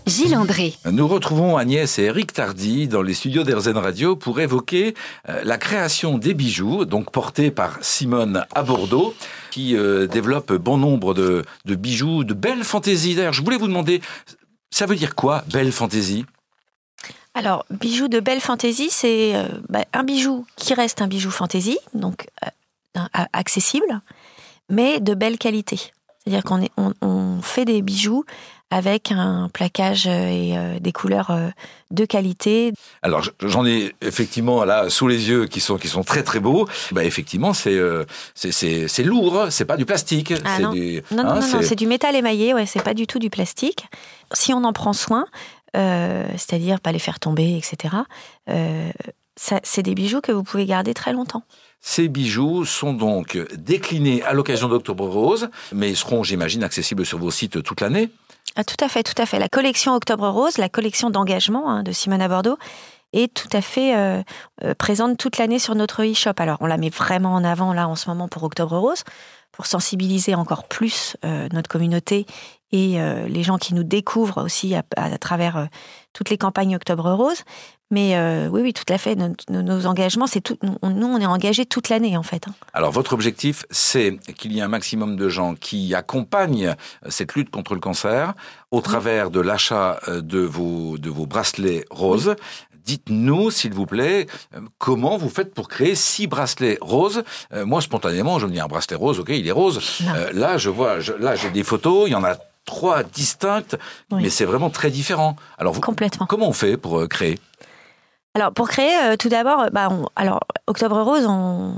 Gilles 0.06 0.38
André. 0.38 0.74
Nous 0.90 1.06
retrouvons 1.06 1.58
Agnès 1.58 2.00
et 2.00 2.04
Eric 2.04 2.32
Tardy 2.32 2.88
dans 2.88 3.02
les 3.02 3.14
studios 3.14 3.44
d'Erzen 3.44 3.76
Radio 3.76 4.16
pour 4.16 4.40
évoquer 4.40 4.94
euh, 5.28 5.42
la 5.44 5.58
création 5.58 6.18
des 6.18 6.34
bijoux, 6.34 6.86
donc 6.86 7.12
portés 7.12 7.52
par 7.52 7.78
Simone 7.82 8.46
à 8.56 8.64
Bordeaux, 8.64 9.14
qui 9.52 9.76
euh, 9.76 10.08
développe 10.08 10.54
bon 10.54 10.78
nombre 10.78 11.14
de, 11.14 11.44
de 11.66 11.76
bijoux, 11.76 12.24
de 12.24 12.34
belles 12.34 12.64
fantaisies. 12.64 13.16
D'ailleurs, 13.16 13.34
je 13.34 13.44
voulais 13.44 13.58
vous 13.58 13.68
demander, 13.68 14.00
ça 14.72 14.86
veut 14.86 14.96
dire 14.96 15.16
quoi, 15.16 15.44
belle 15.52 15.72
fantaisie? 15.72 16.26
Alors, 17.34 17.66
bijou 17.70 18.08
de 18.08 18.20
belle 18.20 18.42
fantaisie, 18.42 18.90
c'est 18.90 19.36
euh, 19.36 19.48
bah, 19.70 19.86
un 19.94 20.04
bijou 20.04 20.46
qui 20.56 20.74
reste 20.74 21.02
un 21.02 21.08
bijou 21.08 21.30
fantaisie, 21.30 21.78
donc 21.94 22.28
euh, 22.44 23.00
accessible, 23.32 24.02
mais 24.70 25.00
de 25.00 25.14
belle 25.14 25.38
qualité. 25.38 25.80
C'est-à-dire 26.24 26.44
qu'on 26.44 27.42
fait 27.42 27.64
des 27.64 27.82
bijoux 27.82 28.26
avec 28.70 29.12
un 29.12 29.50
plaquage 29.54 30.08
euh, 30.08 30.28
et 30.28 30.58
euh, 30.58 30.80
des 30.80 30.92
couleurs 30.92 31.32
euh, 31.32 31.50
de 31.92 32.06
qualité. 32.06 32.74
Alors 33.02 33.24
j'en 33.42 33.66
ai 33.66 33.96
effectivement 34.02 34.66
là 34.66 34.90
sous 34.90 35.08
les 35.08 35.30
yeux 35.30 35.46
qui 35.48 35.62
sont 35.62 35.78
qui 35.78 35.88
sont 35.88 36.04
très 36.04 36.24
très 36.24 36.40
beaux. 36.40 36.68
Bah 36.92 37.06
effectivement 37.06 37.54
c'est 37.54 37.80
c'est 38.36 38.52
c'est 38.88 39.04
lourd, 39.04 39.48
c'est 39.50 39.66
pas 39.66 39.78
du 39.78 39.86
plastique. 39.86 40.34
Ah 40.44 40.60
non. 40.60 40.72
du 40.72 41.02
Non, 41.12 41.24
non, 41.24 41.30
hein, 41.30 41.40
non, 41.40 41.62
c'est- 41.62 41.76
du 41.76 41.88
métal 41.88 42.16
émaillé, 42.16 42.54
ouais, 42.54 42.66
c'est 42.66 42.84
pas 42.84 42.94
du 42.94 43.08
tout 43.08 43.20
du 43.20 43.30
plastique. 43.30 43.86
Si 44.34 44.52
on 44.52 44.64
en 44.64 44.74
prend 44.74 44.94
soin, 44.94 45.26
euh, 45.76 46.26
c'est-à-dire 46.32 46.82
pas 46.82 46.92
les 46.92 47.00
faire 47.00 47.20
tomber, 47.20 47.56
etc., 47.58 47.96
euh, 48.50 48.90
c'est 49.36 49.84
des 49.84 49.94
bijoux 49.94 50.20
que 50.20 50.32
vous 50.32 50.44
pouvez 50.44 50.66
garder 50.66 50.94
très 50.96 51.14
longtemps. 51.14 51.44
Ces 51.80 52.08
bijoux 52.08 52.66
sont 52.66 52.94
donc 52.94 53.38
déclinés 53.56 54.24
à 54.24 54.34
l'occasion 54.34 54.68
d'Octobre 54.68 55.06
Rose, 55.08 55.50
mais 55.72 55.92
ils 55.92 55.96
seront, 55.96 56.24
j'imagine, 56.24 56.64
accessibles 56.64 57.06
sur 57.06 57.20
vos 57.20 57.30
sites 57.30 57.62
toute 57.62 57.82
l'année. 57.82 58.10
Ah, 58.60 58.64
tout 58.64 58.84
à 58.84 58.90
fait, 58.90 59.04
tout 59.04 59.22
à 59.22 59.28
fait. 59.28 59.38
La 59.38 59.50
collection 59.50 59.94
Octobre 59.94 60.28
Rose, 60.28 60.58
la 60.58 60.68
collection 60.68 61.12
d'engagement 61.12 61.70
hein, 61.70 61.84
de 61.84 61.92
Simone 61.92 62.24
à 62.24 62.28
Bordeaux, 62.28 62.58
est 63.14 63.32
tout 63.32 63.48
à 63.54 63.62
fait 63.62 63.96
euh, 63.96 64.24
euh, 64.64 64.74
présente 64.74 65.20
toute 65.20 65.38
l'année 65.38 65.60
sur 65.60 65.76
notre 65.76 66.04
e-shop. 66.04 66.34
Alors, 66.38 66.58
on 66.62 66.66
la 66.66 66.78
met 66.78 66.90
vraiment 66.90 67.36
en 67.36 67.44
avant 67.44 67.72
là 67.72 67.88
en 67.88 67.94
ce 67.94 68.10
moment 68.10 68.28
pour 68.28 68.42
Octobre 68.42 68.76
Rose, 68.76 69.04
pour 69.52 69.68
sensibiliser 69.68 70.34
encore 70.34 70.68
plus 70.68 71.16
euh, 71.24 71.48
notre 71.54 71.70
communauté 71.70 72.26
et 72.72 72.98
les 73.30 73.44
gens 73.44 73.58
qui 73.58 73.74
nous 73.74 73.86
découvrent 73.86 74.44
aussi 74.44 74.76
à, 74.76 74.84
travers 75.20 75.70
toutes 76.12 76.30
les 76.30 76.38
campagnes 76.38 76.76
Octobre 76.76 77.10
Rose. 77.14 77.46
Mais 77.90 78.18
euh, 78.18 78.50
oui, 78.50 78.62
oui, 78.62 78.74
tout 78.74 78.92
à 78.92 78.98
fait. 78.98 79.16
Nos, 79.16 79.34
nos- 79.50 79.62
nos 79.62 79.86
engagements, 79.86 80.28
c'est 80.28 80.42
tout. 80.42 80.58
Nous, 80.84 81.08
on 81.08 81.20
est 81.22 81.26
engagés 81.26 81.66
toute 81.66 81.88
l'année 81.90 82.18
en 82.18 82.24
fait. 82.24 82.48
hein. 82.48 82.54
Alors 82.74 82.92
votre 82.92 83.14
objectif, 83.14 83.64
c'est 83.72 84.18
qu'il 84.38 84.52
y 84.52 84.60
ait 84.60 84.62
un 84.62 84.68
maximum 84.68 85.16
de 85.16 85.30
gens 85.30 85.56
qui 85.56 85.96
accompagnent 85.96 86.76
cette 87.08 87.36
lutte 87.36 87.50
contre 87.50 87.74
le 87.76 87.80
cancer 87.80 88.34
au 88.72 88.82
travers 88.82 89.32
de 89.32 89.40
l'achat 89.40 90.00
euh, 90.10 90.22
de 90.22 90.40
vos 90.40 90.98
de 90.98 91.10
vos 91.10 91.26
bracelets 91.26 91.86
roses. 91.90 92.36
Dites-nous, 92.86 93.52
s'il 93.52 93.74
vous 93.74 93.86
plaît, 93.86 94.28
euh, 94.56 94.60
comment 94.78 95.18
vous 95.18 95.30
faites 95.30 95.54
pour 95.54 95.68
créer 95.68 95.96
six 95.96 96.28
bracelets 96.28 96.78
roses 96.82 97.24
Euh, 97.54 97.66
Moi, 97.66 97.82
spontanément, 97.82 98.40
je 98.40 98.46
me 98.48 98.52
dis 98.52 98.60
un 98.62 98.68
bracelet 98.68 98.96
rose, 98.96 99.20
ok, 99.20 99.30
il 99.30 99.46
est 99.48 99.52
rose. 99.52 99.82
Euh, 100.16 100.32
là, 100.34 100.58
je 100.58 100.70
vois, 100.70 101.00
je- 101.02 101.12
là, 101.14 101.36
j'ai 101.36 101.50
des 101.50 101.64
photos, 101.64 102.08
il 102.08 102.12
y 102.12 102.16
en 102.16 102.24
a 102.24 102.36
trois 102.66 103.04
distinctes, 103.04 103.78
Oui. 104.12 104.24
mais 104.24 104.30
c'est 104.30 104.46
vraiment 104.46 104.70
très 104.70 104.90
différent. 104.90 105.36
Alors, 105.58 105.74
vous- 105.74 105.82
Complètement. 105.82 106.26
comment 106.28 106.48
on 106.48 106.54
fait 106.54 106.78
pour 106.78 107.00
euh, 107.00 107.08
créer? 107.08 107.40
Alors 108.38 108.54
pour 108.54 108.70
créer, 108.70 108.96
euh, 109.04 109.16
tout 109.18 109.30
d'abord, 109.30 109.62
euh, 109.62 109.70
bah, 109.72 109.90
alors 110.16 110.42
Octobre 110.68 111.02
Rose, 111.02 111.26
on, 111.26 111.74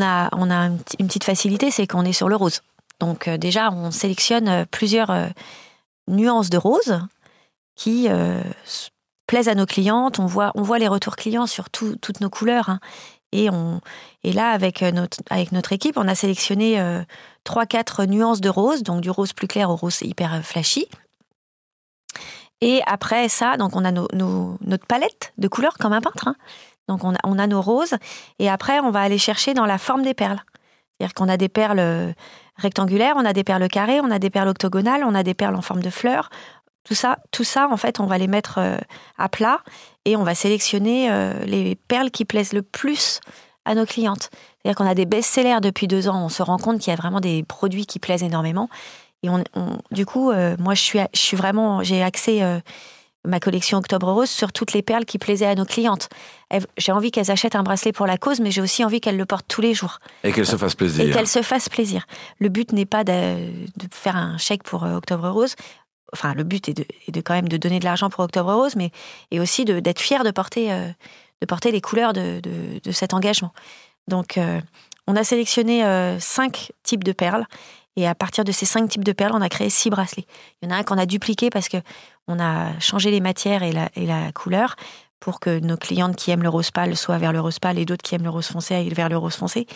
a, 0.00 0.28
on 0.30 0.48
a 0.48 0.66
une, 0.66 0.78
petite- 0.78 1.24
facilité, 1.24 1.72
c'est 1.72 1.88
qu'on 1.88 2.04
est 2.04 2.12
sur 2.12 2.28
le 2.28 2.36
rose. 2.36 2.60
Donc 3.00 3.26
euh, 3.26 3.36
déjà, 3.36 3.72
on 3.72 3.90
sélectionne 3.90 4.46
euh, 4.48 4.64
plusieurs 4.70 5.10
euh, 5.10 5.26
nuances 6.06 6.50
de 6.50 6.56
rose 6.56 7.00
qui 7.74 8.06
euh, 8.08 8.40
plaisent 9.26 9.48
à 9.48 9.56
nos 9.56 9.66
clientes. 9.66 10.20
On 10.20 10.26
voit, 10.26 10.52
on 10.54 10.62
voit 10.62 10.78
les 10.78 10.86
retours 10.86 11.16
clients 11.16 11.48
sur 11.48 11.68
tout- 11.68 11.96
toutes 11.96 12.20
nos 12.20 12.30
couleurs. 12.30 12.68
hein. 12.68 12.78
Et, 13.32 13.50
on, 13.50 13.80
et 14.22 14.32
là, 14.32 14.50
avec 14.50 14.84
euh, 14.84 14.92
notre, 14.92 15.72
équipe, 15.72 15.96
on 15.96 16.06
a 16.06 16.14
sélectionné 16.14 16.80
euh, 16.80 17.02
trois, 17.42 17.66
quatre 17.66 18.04
nuances 18.04 18.40
de 18.40 18.50
rose, 18.50 18.84
donc 18.84 19.00
du 19.00 19.10
rose 19.10 19.32
plus 19.32 19.48
clair 19.48 19.68
au 19.68 19.74
rose 19.74 20.00
hyper 20.02 20.32
euh, 20.34 20.42
flashy. 20.42 20.86
Et 22.64 22.80
après 22.86 23.28
ça, 23.28 23.58
donc 23.58 23.76
on 23.76 23.84
a 23.84 23.92
notre 23.92 24.86
palette 24.86 25.34
de 25.36 25.48
couleurs 25.48 25.76
comme 25.76 25.92
un 25.92 26.00
peintre. 26.00 26.28
hein. 26.28 26.36
Donc 26.88 27.04
on 27.04 27.14
a, 27.14 27.18
on 27.24 27.38
a 27.38 27.46
nos 27.46 27.60
roses. 27.60 27.94
Et 28.38 28.48
après, 28.48 28.80
on 28.80 28.90
va 28.90 29.00
aller 29.00 29.18
chercher 29.18 29.52
dans 29.52 29.66
la 29.66 29.76
forme 29.76 30.02
des 30.02 30.14
perles. 30.14 30.42
C'est-à-dire 30.96 31.14
qu'on 31.14 31.28
a 31.28 31.36
des 31.36 31.50
perles 31.50 31.78
euh, 31.78 32.12
rectangulaires, 32.56 33.16
on 33.18 33.24
a 33.26 33.34
des 33.34 33.44
perles 33.44 33.68
carrées, 33.68 34.00
on 34.00 34.10
a 34.10 34.18
des 34.18 34.30
perles 34.30 34.48
octogonales, 34.48 35.04
on 35.04 35.14
a 35.14 35.22
des 35.22 35.34
perles 35.34 35.56
en 35.56 35.62
forme 35.62 35.82
de 35.82 35.90
fleurs. 35.90 36.30
Tout 36.84 36.94
ça, 36.94 37.18
tout 37.32 37.44
ça, 37.44 37.68
en 37.70 37.76
fait, 37.76 38.00
on 38.00 38.06
va 38.06 38.16
les 38.16 38.28
mettre 38.28 38.58
euh, 38.58 38.76
à 39.18 39.28
plat 39.28 39.60
et 40.06 40.16
on 40.16 40.22
va 40.22 40.34
sélectionner 40.34 41.10
euh, 41.10 41.44
les 41.44 41.74
perles 41.74 42.10
qui 42.10 42.24
plaisent 42.24 42.54
le 42.54 42.62
plus 42.62 43.20
à 43.66 43.74
nos 43.74 43.84
clientes. 43.84 44.30
C'est-à-dire 44.62 44.76
qu'on 44.76 44.86
a 44.90 44.94
des 44.94 45.06
best-sellers 45.06 45.60
depuis 45.60 45.86
deux 45.88 46.08
ans. 46.08 46.24
On 46.24 46.28
se 46.28 46.42
rend 46.42 46.58
compte 46.58 46.78
qu'il 46.78 46.90
y 46.90 46.94
a 46.94 46.96
vraiment 46.96 47.20
des 47.20 47.42
produits 47.42 47.86
qui 47.86 47.98
plaisent 47.98 48.22
énormément. 48.22 48.68
Et 49.24 49.30
on, 49.30 49.42
on- 49.54 49.78
du 49.90 50.04
coup, 50.04 50.30
euh, 50.30 50.54
moi, 50.58 50.74
je 50.74 50.82
suis, 50.82 50.98
je 51.14 51.18
suis 51.18 51.36
vraiment, 51.36 51.82
j'ai 51.82 52.02
axé 52.02 52.42
euh, 52.42 52.60
ma 53.24 53.40
collection 53.40 53.78
Octobre 53.78 54.12
Rose 54.12 54.28
sur 54.28 54.52
toutes 54.52 54.74
les 54.74 54.82
perles 54.82 55.06
qui 55.06 55.16
plaisaient 55.18 55.46
à 55.46 55.54
nos 55.54 55.64
clientes. 55.64 56.10
J'ai 56.76 56.92
envie 56.92 57.10
qu'elles 57.10 57.30
achètent 57.30 57.56
un 57.56 57.62
bracelet 57.62 57.92
pour 57.92 58.06
la 58.06 58.18
cause, 58.18 58.40
mais 58.40 58.50
j'ai 58.50 58.60
aussi 58.60 58.84
envie 58.84 59.00
qu'elles 59.00 59.16
le 59.16 59.24
portent 59.24 59.48
tous 59.48 59.62
les 59.62 59.72
jours 59.72 59.98
Et 60.24 60.32
qu'elle 60.32 60.46
se 60.46 60.56
fasse 60.56 60.74
et 60.74 60.76
plaisir 60.76 61.14
qu'elles 61.14 61.26
se 61.26 61.40
fassent 61.40 61.70
plaisir. 61.70 62.06
Le 62.38 62.50
but 62.50 62.72
n'est 62.74 62.84
pas 62.84 63.02
de, 63.02 63.12
de 63.78 63.88
faire 63.90 64.16
un 64.16 64.36
chèque 64.36 64.62
pour 64.62 64.84
euh, 64.84 64.96
Octobre 64.96 65.26
Rose. 65.30 65.54
Enfin, 66.12 66.34
le 66.34 66.44
but 66.44 66.68
est 66.68 66.74
de, 66.74 66.84
est 67.08 67.12
de 67.12 67.20
quand 67.22 67.32
même 67.32 67.48
de 67.48 67.56
donner 67.56 67.78
de 67.80 67.84
l'argent 67.86 68.10
pour 68.10 68.22
Octobre 68.24 68.52
Rose, 68.52 68.76
mais 68.76 68.90
et 69.30 69.40
aussi 69.40 69.64
d'être 69.64 70.00
fier 70.00 70.22
de 70.22 70.30
porter, 70.30 70.70
euh, 70.70 70.86
de 71.40 71.46
porter 71.46 71.72
les 71.72 71.80
couleurs 71.80 72.12
de, 72.12 72.42
cet 72.92 73.14
engagement. 73.14 73.52
Donc, 74.06 74.38
on 75.06 75.16
a 75.16 75.24
sélectionné 75.24 75.84
euh, 75.84 76.18
cinq 76.20 76.72
types 76.82 77.04
de 77.04 77.12
perles. 77.12 77.46
Et 77.96 78.06
à 78.08 78.14
partir 78.14 78.44
de 78.44 78.52
ces 78.52 78.66
cinq 78.66 78.88
types 78.88 79.04
de 79.04 79.12
perles, 79.12 79.32
on 79.34 79.40
a 79.40 79.48
créé 79.48 79.70
six 79.70 79.88
bracelets. 79.90 80.26
Il 80.62 80.68
y 80.68 80.72
en 80.72 80.74
a 80.74 80.78
un 80.78 80.82
qu'on 80.82 80.98
a 80.98 81.06
dupliqué 81.06 81.50
parce 81.50 81.68
que 81.68 81.76
on 82.26 82.40
a 82.40 82.78
changé 82.80 83.10
les 83.10 83.20
matières 83.20 83.62
et 83.62 83.72
la, 83.72 83.88
et 83.94 84.06
la 84.06 84.32
couleur 84.32 84.74
pour 85.20 85.40
que 85.40 85.58
nos 85.60 85.76
clientes 85.76 86.16
qui 86.16 86.30
aiment 86.32 86.42
le 86.42 86.48
rose 86.48 86.70
pâle 86.70 86.96
soient 86.96 87.18
vers 87.18 87.32
le 87.32 87.40
rose 87.40 87.58
pâle 87.58 87.78
et 87.78 87.84
d'autres 87.84 88.02
qui 88.02 88.14
aiment 88.14 88.24
le 88.24 88.30
rose 88.30 88.46
foncé 88.46 88.74
aillent 88.74 88.92
vers 88.92 89.08
le 89.08 89.16
rose 89.16 89.36
foncé. 89.36 89.66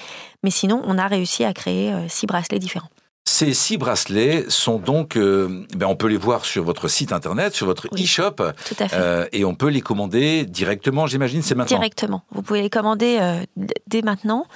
Mais 0.43 0.51
sinon, 0.51 0.83
on 0.85 0.99
a 0.99 1.07
réussi 1.07 1.45
à 1.45 1.53
créer 1.55 1.93
euh, 1.93 2.09
six 2.09 2.27
bracelets 2.27 2.59
différents. 2.59 2.89
Ces 3.25 3.53
six 3.53 3.77
bracelets 3.77 4.47
sont 4.49 4.79
donc, 4.79 5.17
euh, 5.17 5.67
ben 5.77 5.87
on 5.87 5.97
peut 5.97 6.07
les 6.07 6.17
voir 6.17 6.47
sur 6.47 6.65
votre 6.65 6.89
site 6.89 7.13
internet, 7.13 7.55
sur 7.55 7.67
votre 7.67 7.87
Oui. 7.93 8.05
e-shop, 8.05 8.37
Tout 8.37 8.75
à 8.79 8.89
fait. 8.89 8.97
euh, 8.97 9.27
et 9.33 9.45
on 9.45 9.55
peut 9.55 9.69
les 9.69 9.83
commander 9.83 10.45
directement, 10.47 11.07
j'imagine, 11.07 11.43
c'est 11.43 11.55
maintenant. 11.55 11.77
Directement. 11.79 12.23
Vous 12.31 12.41
pouvez 12.43 12.63
les 12.63 12.71
commander 12.71 13.19
euh, 13.21 13.45
dès 13.87 14.01
maintenant. 14.01 14.47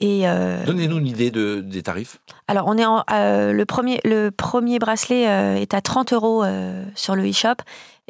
Et 0.00 0.28
euh, 0.28 0.64
Donnez-nous 0.64 0.98
une 0.98 1.06
idée 1.08 1.30
de, 1.32 1.60
des 1.60 1.82
tarifs. 1.82 2.18
alors, 2.46 2.66
on 2.68 2.78
est 2.78 2.84
en, 2.86 3.02
euh, 3.10 3.52
le 3.52 3.64
premier 3.66 4.00
le 4.04 4.30
premier 4.30 4.78
bracelet 4.78 5.28
euh, 5.28 5.56
est 5.56 5.74
à 5.74 5.80
30 5.80 6.12
euros 6.12 6.44
sur 6.94 7.16
le 7.16 7.28
e-shop 7.28 7.56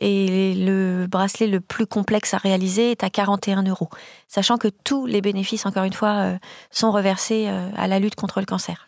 et 0.01 0.55
le 0.55 1.07
bracelet 1.09 1.47
le 1.47 1.61
plus 1.61 1.87
complexe 1.87 2.35
à 2.35 2.37
réaliser 2.37 2.91
est 2.93 3.03
à 3.05 3.11
41 3.11 3.63
euros, 3.65 3.89
sachant 4.29 4.57
que 4.59 4.69
tous 4.85 5.07
les 5.07 5.21
bénéfices, 5.21 5.65
encore 5.67 5.85
une 5.85 5.93
fois, 5.95 6.35
sont 6.71 6.93
reversés 6.93 7.49
à 7.77 7.89
la 7.89 7.99
lutte 7.99 8.15
contre 8.15 8.39
le 8.41 8.47
cancer. 8.47 8.87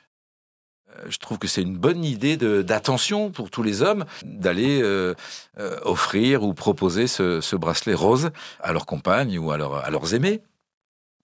Je 1.09 1.17
trouve 1.19 1.39
que 1.39 1.49
c'est 1.49 1.63
une 1.63 1.79
bonne 1.79 2.05
idée 2.05 2.37
d'attention 2.37 3.31
pour 3.31 3.49
tous 3.51 3.63
les 3.63 3.81
hommes 3.81 4.05
d'aller 4.25 4.83
euh, 4.83 5.15
euh, 5.59 5.79
offrir 5.85 6.43
ou 6.43 6.53
proposer 6.53 7.07
ce, 7.07 7.41
ce 7.41 7.57
bracelet 7.57 7.95
rose 7.95 8.31
à 8.63 8.73
leurs 8.73 8.85
compagnes 8.87 9.39
ou 9.39 9.51
à, 9.51 9.57
leurs- 9.57 9.77
à 9.85 9.89
leurs 9.91 10.15
aimés. 10.15 10.43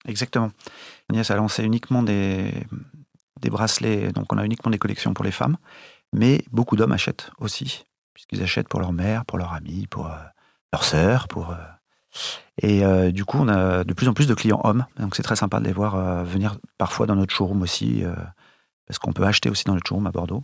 Exactement. 0.06 0.50
Agnès 1.10 1.30
a 1.30 1.36
lancé 1.36 1.64
uniquement 1.64 2.02
des, 2.02 2.52
des 3.40 3.50
bracelets, 3.50 4.12
donc 4.12 4.32
on 4.32 4.38
a 4.38 4.44
uniquement 4.44 4.70
des 4.70 4.78
collections 4.78 5.14
pour 5.14 5.24
les 5.24 5.32
femmes, 5.32 5.56
mais 6.12 6.44
beaucoup 6.52 6.76
d'hommes 6.76 6.92
achètent 6.92 7.30
aussi, 7.38 7.84
puisqu'ils 8.14 8.42
achètent 8.42 8.68
pour 8.68 8.80
leur 8.80 8.92
mère, 8.92 9.24
pour 9.24 9.38
leurs 9.38 9.52
amis, 9.52 9.86
pour 9.88 10.06
euh, 10.06 10.16
leurs 10.72 10.84
sœurs, 10.84 11.28
pour... 11.28 11.50
euh, 11.50 11.56
et 12.62 12.84
euh, 12.84 13.10
du 13.10 13.24
coup, 13.24 13.38
on 13.38 13.48
a 13.48 13.84
de 13.84 13.92
plus 13.92 14.08
en 14.08 14.14
plus 14.14 14.26
de 14.26 14.34
clients 14.34 14.60
hommes, 14.64 14.86
donc 14.98 15.16
c'est 15.16 15.22
très 15.22 15.36
sympa 15.36 15.60
de 15.60 15.64
les 15.64 15.72
voir 15.72 15.96
euh, 15.96 16.22
venir 16.22 16.56
parfois 16.78 17.06
dans 17.06 17.16
notre 17.16 17.34
showroom 17.34 17.62
aussi, 17.62 18.04
parce 18.86 18.98
qu'on 18.98 19.12
peut 19.12 19.24
acheter 19.24 19.50
aussi 19.50 19.64
dans 19.64 19.74
notre 19.74 19.88
showroom 19.88 20.06
à 20.06 20.12
Bordeaux. 20.12 20.42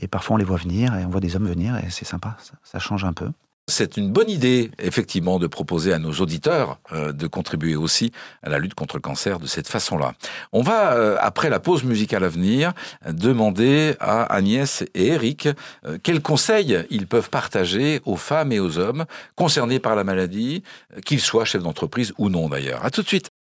Et 0.00 0.08
parfois, 0.08 0.34
on 0.34 0.36
les 0.36 0.44
voit 0.44 0.58
venir 0.58 0.94
et 0.96 1.06
on 1.06 1.08
voit 1.08 1.20
des 1.20 1.36
hommes 1.36 1.46
venir, 1.46 1.76
et 1.78 1.88
c'est 1.90 2.04
sympa, 2.04 2.36
ça 2.62 2.78
change 2.78 3.04
un 3.04 3.14
peu. 3.14 3.30
C'est 3.68 3.96
une 3.96 4.12
bonne 4.12 4.30
idée, 4.30 4.70
effectivement, 4.78 5.40
de 5.40 5.48
proposer 5.48 5.92
à 5.92 5.98
nos 5.98 6.12
auditeurs 6.12 6.78
euh, 6.92 7.10
de 7.10 7.26
contribuer 7.26 7.74
aussi 7.74 8.12
à 8.44 8.48
la 8.48 8.60
lutte 8.60 8.74
contre 8.74 8.94
le 8.96 9.00
cancer 9.00 9.40
de 9.40 9.46
cette 9.48 9.66
façon-là. 9.66 10.12
On 10.52 10.62
va, 10.62 10.92
euh, 10.92 11.16
après 11.20 11.50
la 11.50 11.58
pause 11.58 11.82
musicale 11.82 12.22
à 12.22 12.28
venir, 12.28 12.74
demander 13.10 13.96
à 13.98 14.22
Agnès 14.32 14.84
et 14.94 15.08
Eric 15.08 15.48
euh, 15.84 15.98
quels 16.00 16.22
conseils 16.22 16.86
ils 16.90 17.08
peuvent 17.08 17.28
partager 17.28 18.00
aux 18.04 18.14
femmes 18.14 18.52
et 18.52 18.60
aux 18.60 18.78
hommes 18.78 19.04
concernés 19.34 19.80
par 19.80 19.96
la 19.96 20.04
maladie, 20.04 20.62
euh, 20.96 21.00
qu'ils 21.00 21.20
soient 21.20 21.44
chefs 21.44 21.64
d'entreprise 21.64 22.12
ou 22.18 22.28
non 22.28 22.48
d'ailleurs. 22.48 22.84
À 22.84 22.90
tout 22.90 23.02
de 23.02 23.08
suite. 23.08 23.35